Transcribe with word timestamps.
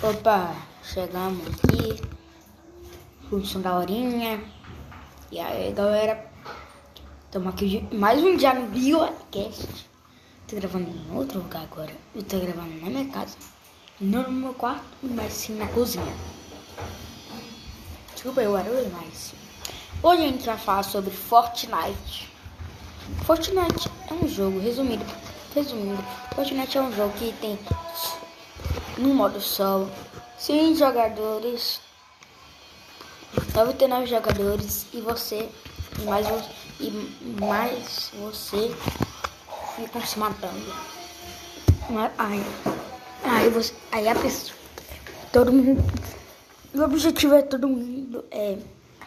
Opa, 0.00 0.54
chegamos 0.84 1.44
aqui. 1.48 2.00
Função 3.28 3.60
da 3.60 3.76
horinha. 3.76 4.40
E 5.32 5.40
aí, 5.40 5.72
galera? 5.72 6.24
Estamos 7.24 7.48
aqui 7.52 7.68
de 7.68 7.96
mais 7.96 8.22
um 8.22 8.36
dia 8.36 8.54
no 8.54 8.68
BioCast. 8.68 9.90
Tô 10.46 10.54
gravando 10.54 10.88
em 10.88 11.16
outro 11.16 11.40
lugar 11.40 11.64
agora. 11.64 11.90
Eu 12.14 12.22
tô 12.22 12.38
gravando 12.38 12.80
na 12.80 12.90
minha 12.90 13.08
casa. 13.08 13.36
Não 14.00 14.22
no 14.22 14.30
meu 14.30 14.54
quarto, 14.54 14.84
mas 15.02 15.32
sim 15.32 15.56
na 15.56 15.66
cozinha. 15.66 16.14
Desculpa 18.14 18.40
eu 18.40 18.52
barulho, 18.52 18.92
mas... 18.92 19.34
Hoje 20.00 20.22
a 20.22 20.28
gente 20.28 20.46
vai 20.46 20.58
falar 20.58 20.84
sobre 20.84 21.10
Fortnite. 21.10 22.32
Fortnite 23.24 23.90
é 24.08 24.14
um 24.14 24.28
jogo, 24.28 24.60
resumido, 24.60 25.04
resumindo, 25.52 26.00
Fortnite 26.36 26.78
é 26.78 26.82
um 26.82 26.92
jogo 26.92 27.12
que 27.18 27.32
tem 27.40 27.58
no 28.98 29.14
modo 29.14 29.40
solo 29.40 29.90
100 30.38 30.76
jogadores, 30.76 31.80
99 33.54 34.06
jogadores 34.06 34.86
e 34.92 35.00
você 35.00 35.48
e 35.98 36.02
mais, 36.02 36.26
e 36.80 36.90
mais 37.40 38.10
você 38.14 38.74
ficam 39.76 40.04
se 40.04 40.18
matando. 40.18 40.72
Aí, 42.18 42.44
aí, 43.24 43.48
você, 43.48 43.72
aí 43.92 44.08
a 44.08 44.14
pessoa, 44.14 44.56
todo 45.32 45.52
mundo, 45.52 45.82
o 46.74 46.82
objetivo 46.82 47.34
é 47.34 47.42
todo 47.42 47.66
mundo 47.66 48.24
é 48.30 48.58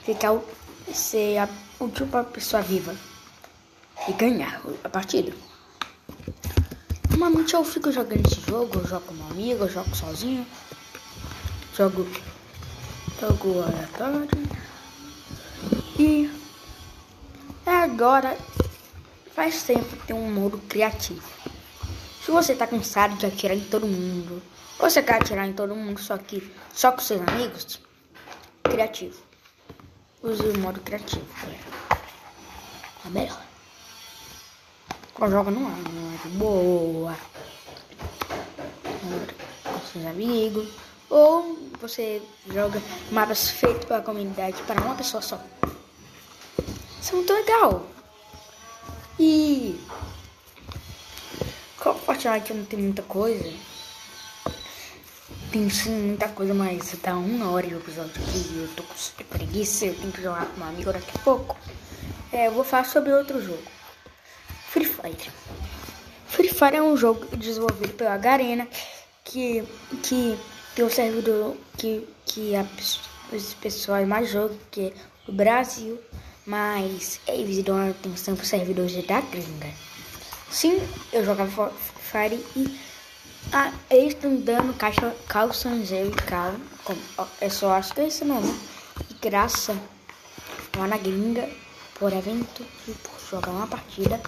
ficar 0.00 0.38
ser 0.92 1.38
a 1.38 1.48
última 1.78 2.24
pessoa 2.24 2.62
viva 2.62 2.94
e 4.08 4.12
ganhar 4.12 4.60
a 4.82 4.88
partida. 4.88 5.32
Normalmente 7.20 7.52
eu 7.52 7.62
fico 7.62 7.92
jogando 7.92 8.26
esse 8.26 8.40
jogo, 8.40 8.78
eu 8.78 8.86
jogo 8.86 9.04
com 9.04 9.12
meu 9.12 9.26
amigo, 9.26 9.64
eu 9.64 9.68
jogo 9.68 9.94
sozinho, 9.94 10.46
jogo, 11.76 12.08
jogo 13.20 13.60
aleatório. 13.60 14.26
E 15.98 16.30
agora 17.66 18.38
faz 19.34 19.62
tempo 19.64 19.94
tem 20.06 20.16
um 20.16 20.32
modo 20.32 20.56
criativo. 20.66 21.22
Se 22.24 22.30
você 22.30 22.54
tá 22.54 22.66
cansado 22.66 23.14
de 23.16 23.26
atirar 23.26 23.54
em 23.54 23.64
todo 23.64 23.86
mundo, 23.86 24.42
ou 24.78 24.88
você 24.88 25.02
quer 25.02 25.16
atirar 25.16 25.46
em 25.46 25.52
todo 25.52 25.76
mundo 25.76 26.00
só 26.00 26.16
que 26.16 26.50
só 26.72 26.90
com 26.90 27.00
seus 27.00 27.20
amigos, 27.28 27.82
criativo. 28.62 29.20
Use 30.22 30.42
o 30.42 30.58
modo 30.58 30.80
criativo, 30.80 31.26
galera. 31.38 32.00
É 33.04 33.10
melhor. 33.10 33.49
Quando 35.20 35.32
joga 35.32 35.50
no 35.50 35.66
ar, 35.66 35.76
no 35.76 36.12
ar 36.12 36.18
de 36.24 36.28
boa. 36.38 37.14
Com 39.62 39.80
seus 39.92 40.06
amigos. 40.06 40.66
Ou 41.10 41.58
você 41.78 42.22
joga 42.50 42.80
mapas 43.12 43.50
feitos 43.50 43.84
pela 43.84 44.00
comunidade 44.00 44.62
para 44.62 44.80
uma 44.80 44.94
pessoa 44.94 45.20
só. 45.20 45.38
Isso 47.02 47.12
é 47.12 47.16
muito 47.16 47.30
legal. 47.34 47.86
E. 49.18 49.78
Como 51.78 51.98
Fortnite 51.98 52.54
não 52.54 52.64
tem 52.64 52.78
muita 52.78 53.02
coisa. 53.02 53.52
Tem 55.52 55.68
sim 55.68 55.90
muita 55.90 56.28
coisa, 56.30 56.54
mas 56.54 56.96
tá 57.02 57.12
uma 57.12 57.50
hora 57.50 57.66
de 57.66 57.74
episódio 57.74 58.22
aqui 58.22 58.56
eu 58.56 58.68
tô 58.74 58.82
com 58.84 59.24
preguiça, 59.24 59.84
eu 59.84 59.94
tenho 59.96 60.12
que 60.12 60.22
jogar 60.22 60.46
com 60.46 60.62
um 60.62 60.64
amigo 60.64 60.90
daqui 60.90 61.10
a 61.14 61.18
pouco. 61.18 61.58
É, 62.32 62.46
eu 62.46 62.52
vou 62.52 62.64
falar 62.64 62.84
sobre 62.84 63.12
outro 63.12 63.42
jogo. 63.44 63.79
Free 64.70 64.84
Fire. 64.84 65.32
Free 66.28 66.48
Fire 66.48 66.76
é 66.76 66.82
um 66.82 66.96
jogo 66.96 67.26
desenvolvido 67.36 67.92
pela 67.94 68.16
Garena 68.16 68.68
que, 69.24 69.64
que 70.00 70.38
tem 70.76 70.84
um 70.84 70.88
servidor 70.88 71.56
que, 71.76 72.08
que 72.24 72.54
a, 72.54 72.64
os 73.32 73.54
pessoas 73.54 74.06
mais 74.06 74.30
jogam, 74.30 74.56
que 74.70 74.86
é 74.86 74.92
o 75.26 75.32
Brasil, 75.32 75.98
mas 76.46 77.20
eles 77.26 77.64
dão 77.64 77.90
atenção 77.90 78.36
para 78.36 78.44
os 78.44 78.48
servidores 78.48 78.94
da 79.06 79.20
gringa. 79.20 79.70
Sim, 80.52 80.80
eu 81.12 81.24
jogava 81.24 81.70
Free 81.70 82.30
Fire 82.30 82.46
e 82.54 82.80
ah, 83.52 83.72
eles 83.90 84.14
estão 84.14 84.36
dando 84.36 84.72
caixa 84.76 85.12
calçanzeiro 85.26 86.10
e 86.10 86.14
cal. 86.14 86.54
É 87.40 87.48
só 87.48 87.72
acho 87.72 87.92
que 87.92 88.02
é 88.02 88.06
esse 88.06 88.24
nome. 88.24 88.56
E 89.10 89.14
graça 89.14 89.76
lá 90.76 90.86
na 90.86 90.96
gringa 90.96 91.48
por 91.98 92.12
evento 92.12 92.64
e 92.86 92.92
por 92.92 93.18
jogar 93.28 93.50
uma 93.50 93.66
partida. 93.66 94.20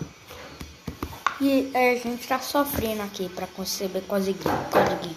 E 1.44 1.72
a 1.76 1.97
gente 1.97 2.28
tá 2.28 2.38
sofrendo 2.38 3.03
aqui 3.03 3.28
pra 3.28 3.48
conceber 3.48 4.00
código, 4.03 4.38
código 4.70 5.12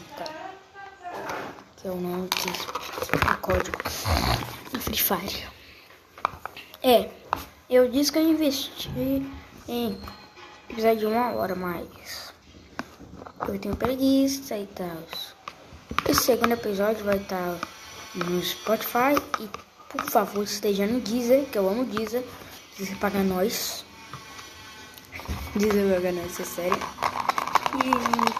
que 1.78 1.88
eu 1.88 1.96
não 1.98 2.28
quis 2.30 2.62
o 2.62 3.38
código 3.42 3.78
no 4.74 4.80
Free 4.80 4.98
Fire. 4.98 5.48
É, 6.82 7.12
eu 7.70 7.92
disse 7.92 8.12
que 8.12 8.18
eu 8.18 8.28
investi 8.28 8.90
em 9.68 10.02
precisar 10.66 10.96
de 10.96 11.06
uma 11.06 11.32
hora 11.34 11.54
mais. 11.54 12.34
Eu 13.48 13.60
tenho 13.60 13.76
preguiça 13.76 14.58
e 14.58 14.66
tal. 14.66 14.98
Esse 16.10 16.24
segundo 16.24 16.54
episódio 16.54 17.06
vai 17.06 17.18
estar 17.18 17.60
no 18.16 18.44
Spotify 18.44 19.14
e 19.40 19.48
por 19.90 20.02
favor 20.10 20.44
esteja 20.44 20.88
no 20.88 21.00
Deezer, 21.02 21.46
que 21.46 21.58
eu 21.60 21.70
amo 21.70 21.86
Deezer. 21.86 22.24
Deezer 22.76 22.98
paga 22.98 23.22
nós. 23.22 23.85
Nós, 26.12 26.40
é 26.40 26.44
sério. 26.44 26.78
E, 27.76 27.90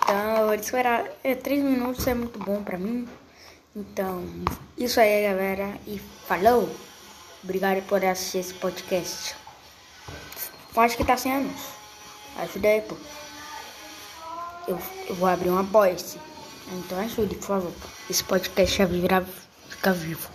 então, 0.04 0.52
eu 0.52 0.60
vou. 0.60 1.10
É, 1.24 1.34
3 1.34 1.64
minutos 1.64 2.06
é 2.08 2.14
muito 2.14 2.38
bom 2.40 2.62
pra 2.62 2.78
mim. 2.78 3.08
Então, 3.74 4.24
isso 4.78 5.00
aí, 5.00 5.24
galera. 5.24 5.78
E 5.88 6.00
falou! 6.28 6.70
Obrigado 7.42 7.82
por 7.88 8.04
assistir 8.04 8.40
esse 8.40 8.54
podcast. 8.56 9.36
Acho 10.76 10.98
que 10.98 11.06
tá 11.06 11.16
sem 11.16 11.32
anúncio. 11.32 11.70
Ajuda 12.38 12.68
aí, 12.68 12.82
pô. 12.82 12.98
Eu, 14.68 14.78
eu 15.08 15.16
vou 15.16 15.30
abrir 15.30 15.50
uma 15.50 15.64
voice. 15.64 16.20
Então 16.68 17.00
ajude, 17.00 17.36
por 17.36 17.48
favor. 17.48 17.74
Esse 18.10 18.24
podcast 18.24 18.78
já 18.78 18.86
virá 18.86 19.24
ficar 19.70 19.94
vivo. 19.94 20.30